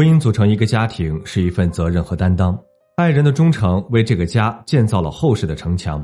[0.00, 2.58] 婚姻组成一个家庭是一份责任和担当，
[2.96, 6.02] 爱人的忠诚为这个家建造了厚实的城墙。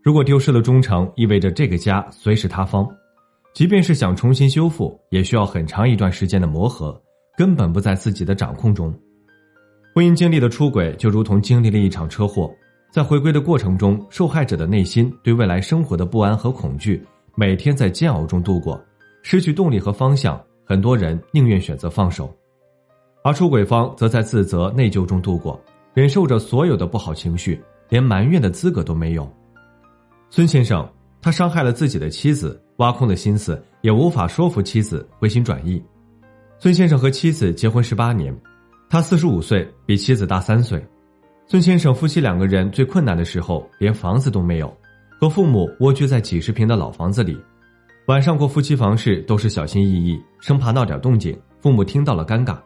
[0.00, 2.88] 如果丢失了忠诚，意味着这个家随时塌方。
[3.52, 6.96] 即便是想重新修复，也需要很长一段时间的磨合，
[7.36, 8.94] 根本不在自己的掌控中。
[9.92, 12.48] 婚姻经历的出轨，就如同经历了一场车祸，
[12.92, 17.04] 在回归的过程中，受害者的内心对未来生活的不安和恐惧，
[17.34, 18.80] 每天在煎熬中度过，
[19.24, 22.32] 失去动力和方向，很多人宁愿选择放手。
[23.22, 25.60] 而出轨方则在自责、内疚中度过，
[25.94, 29.30] 忍受着所有的不好情绪，连埋怨的资格都没有。
[30.28, 30.88] 孙先生，
[31.20, 35.82] 他伤害了自己的妻子，挖空的心思也无法说服妻子回心转意。
[36.58, 38.36] 孙先生和妻子结婚十八年，
[38.88, 40.84] 他四十五岁，比妻子大三岁。
[41.46, 44.74] 孙先生夫妻两个人最困难的时候，连房子都没有，
[45.20, 47.36] 和父母蜗居在几十平的老房子里，
[48.06, 52.58] 晚上过夫妻房事都是小心翼翼，生怕闹点动静，父母听到了尴尬。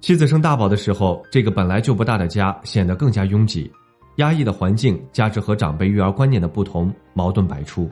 [0.00, 3.70] 妻子生大宝的时候，这个本来就不大的家显得更加拥挤，
[4.16, 7.88] 压抑的环境加之和长辈育儿观念的不同，矛盾百出。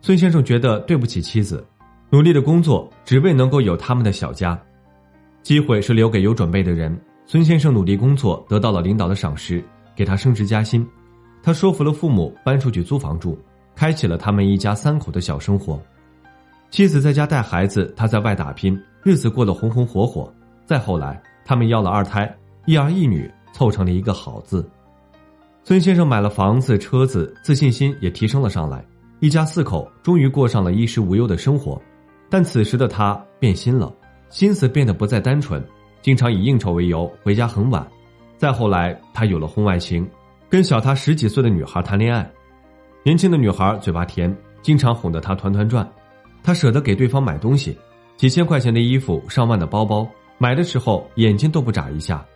[0.00, 1.62] 孙先生觉得对不起妻子，
[2.08, 4.58] 努力的工作只为能够有他们的小家。
[5.42, 6.98] 机会是留给有准备的人。
[7.26, 9.62] 孙先生努力工作，得到了领导的赏识，
[9.94, 10.86] 给他升职加薪。
[11.42, 13.38] 他说服了父母搬出去租房住，
[13.76, 15.80] 开启了他们一家三口的小生活。
[16.70, 20.32] 妻子在家带孩子，他在外打拼，日子过得红红火火。
[20.64, 22.32] 再后来，他们要了二胎，
[22.66, 24.68] 一儿一女，凑成了一个好字。
[25.64, 28.84] 孙先生买了房子、车子，自信心也提升了上来，
[29.20, 31.80] 一家四口终于过上了衣食无忧的生活。
[32.28, 33.92] 但此时的他变心了，
[34.28, 35.62] 心思变得不再单纯，
[36.00, 37.86] 经常以应酬为由回家很晚。
[38.38, 40.08] 再后来，他有了婚外情，
[40.48, 42.28] 跟小他十几岁的女孩谈恋爱。
[43.04, 45.88] 年轻的女孩嘴巴甜，经常哄得他团团转，
[46.42, 47.76] 他舍得给对方买东西，
[48.16, 50.08] 几千块钱的衣服，上万的包包。
[50.42, 52.26] 买的时候眼睛都不眨一下。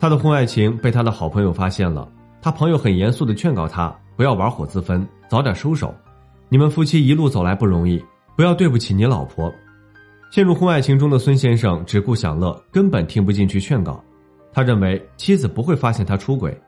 [0.00, 2.10] 他的婚外情被他的好朋友发现了，
[2.42, 5.94] 他朋友很严肃的劝告他不要玩火自焚，早点收手。
[6.48, 9.54] 你们夫妻一路走来不容易，不要对不起你老婆。
[10.32, 14.02] 陷入婚外情中的孙先生只顾享乐，根本听不进去劝告。
[14.52, 16.60] 他认为妻子不会发现他出轨，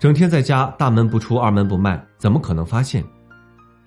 [0.00, 3.04] 整天在家大门不出二门不迈，怎么可能发现？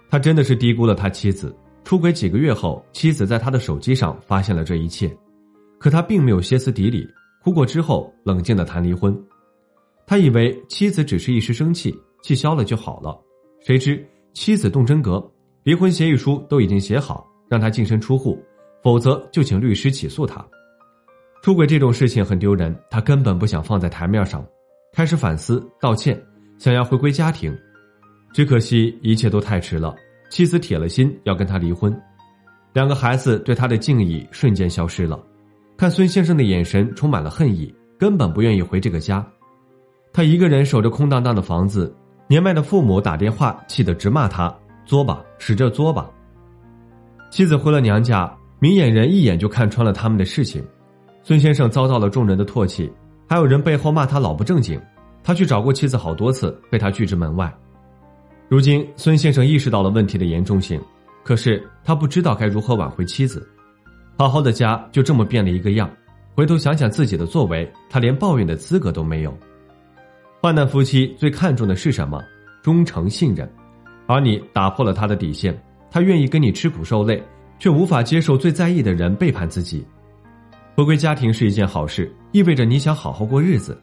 [0.09, 1.53] 他真的是低估了他妻子。
[1.83, 5.13] 出轨几个月后，妻子在他的手机上发现了这一切。
[5.83, 7.05] 可他并没有歇斯底里，
[7.43, 9.13] 哭过之后冷静的谈离婚。
[10.07, 13.19] 他以为妻子只是一时生气，气消了就好了。
[13.59, 14.01] 谁知
[14.33, 15.21] 妻子动真格，
[15.63, 18.41] 离婚协议书都已经写好，让他净身出户，
[18.81, 20.41] 否则就请律师起诉他。
[21.41, 24.41] 出轨这种事情很丢人，他根本不想放在台面上，
[24.93, 26.17] 开始反思道歉，
[26.57, 27.53] 想要回归家庭。
[28.31, 29.93] 只可惜一切都太迟了，
[30.29, 31.93] 妻子铁了心要跟他离婚，
[32.71, 35.21] 两个孩子对他的敬意瞬间消失了。
[35.75, 39.25] 看孙先生的眼神充满了恨意，根本不愿意回这个家。
[40.11, 41.93] 他一个人守着空荡荡的房子，
[42.27, 46.09] 年迈的父母打电话，气得直骂他：“作吧，使劲作吧。”
[47.31, 50.63] 妻子回了娘家，明眼人一眼就看穿了他们的事情。
[51.23, 52.91] 孙先生遭到了众人的唾弃，
[53.27, 54.79] 还有人背后骂他老不正经。
[55.23, 57.51] 他去找过妻子好多次，被他拒之门外。
[58.49, 60.79] 如今，孙先生意识到了问题的严重性，
[61.23, 63.49] 可是他不知道该如何挽回妻子。
[64.17, 65.89] 好好的家就这么变了一个样，
[66.35, 69.35] 回头想想自己的作为，他连抱怨的资格都没有。
[70.41, 72.21] 患难夫妻最看重的是什么？
[72.61, 73.49] 忠诚信任，
[74.07, 75.57] 而你打破了他的底线，
[75.89, 77.21] 他愿意跟你吃苦受累，
[77.59, 79.85] 却无法接受最在意的人背叛自己。
[80.75, 83.77] 回归家庭是一件好事，意味着你想好好过日子。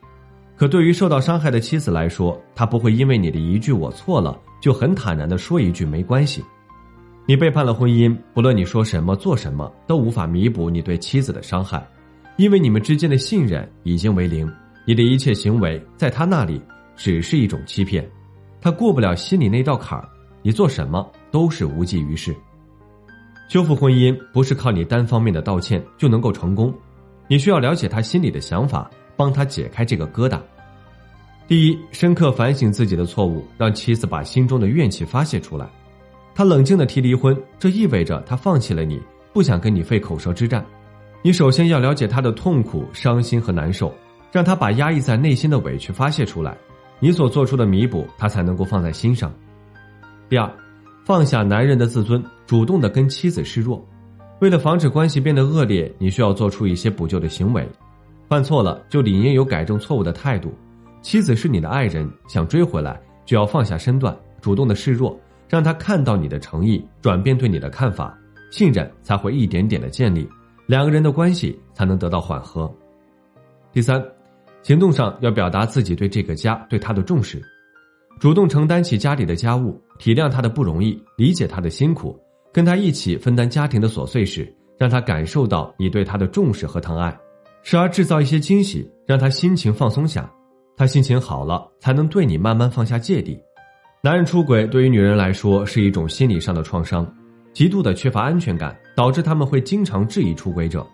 [0.57, 6.45] 可对于受到伤害的妻子来说，他不会因为你的一句“我错了”，就很坦然的说一句“没关系”。
[7.31, 11.87] 你背叛了婚姻，不论你说什么做什么，都无法弥补你对妻子的伤害，
[12.37, 14.53] 因为你们之间的信任已经为零。
[14.85, 16.61] 你的一切行为在他那里
[16.97, 18.05] 只是一种欺骗，
[18.61, 20.09] 他过不了心里那道坎儿，
[20.43, 22.35] 你做什么都是无济于事。
[23.49, 26.75] 修复婚姻不是靠你单方面的道歉就能够成功，
[27.29, 30.41] 你需要了解他心里的想法，帮他解开这个疙瘩。
[31.47, 35.71] 第一，深刻反省自己的错误，让妻子把心中的怨气发泄出来。
[36.41, 38.99] 他冷静的提离婚，这意味着他放弃了你，
[39.31, 40.65] 不想跟你费口舌之战。
[41.21, 43.93] 你首先要了解他的痛苦、伤心和难受，
[44.33, 46.57] 让他把压抑在内心的委屈发泄出来，
[46.99, 49.31] 你所做出的弥补，他才能够放在心上。
[50.31, 50.51] 第二，
[51.05, 53.87] 放下男人的自尊，主动的跟妻子示弱。
[54.41, 57.69] 为了防止关系变得恶劣，你需要做出一些补救的行为。
[58.31, 60.55] 犯错了就理应有改正错误的态度。
[61.03, 65.15] 妻子是你的爱人，想追回来就要放下身段，主动的示弱，
[65.51, 68.17] 让他看到你的诚意，转变对你的看法，
[68.53, 70.27] 信任才会一点点的建立，
[70.67, 72.73] 两个人的关系才能得到缓和。
[73.73, 74.01] 第三，
[74.63, 77.43] 行动上要表达自己对这个家对他的重视，
[78.21, 82.17] 主动承担起家里的家务，体谅他的不容易，理解他的辛苦。
[82.53, 87.17] 跟他一起分担家庭的琐碎事，让他感受到你对他的重视和疼爱，
[87.65, 90.31] 时而制造一些惊喜，让他心情放松下。
[90.77, 93.37] 他心情好了，才能对你慢慢放下芥蒂。
[94.03, 97.07] 男人出轨对于女人来说是一种心理上的创伤，
[97.53, 100.87] 极度的缺乏安全感，导致他们会经常质疑出轨者。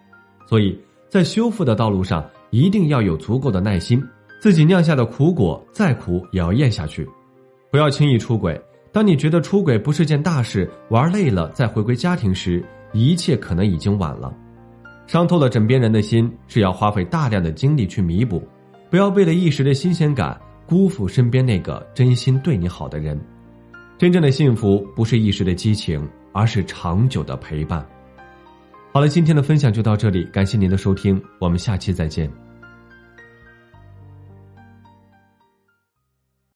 [0.48, 0.76] 所以
[1.08, 4.02] 在修复的道路上，一定要有足够的耐心，
[4.40, 7.08] 自己酿下的苦果再苦也要咽下去，
[7.70, 8.60] 不要轻易出轨。
[8.90, 12.60] 当你觉得出轨不是件大事，玩累了再回归家庭时，
[12.92, 14.34] 一切可能已经晚了。
[15.06, 18.42] 伤透了枕边人的心是要花费大量的精力去弥补，
[18.90, 20.36] 不要为了一时的新鲜感
[20.66, 23.18] 辜负身边那个真心对你好的人。
[23.98, 27.86] 真正的幸福不是一时的激情，而是长久的陪伴。
[28.92, 32.30] 好了，今天的分享就到这里，感谢您的收听，我们下期再见。